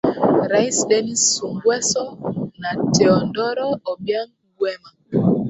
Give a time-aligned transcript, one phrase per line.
[0.51, 2.05] rais dennis sungweso
[2.61, 4.89] na teondoro obiang gwema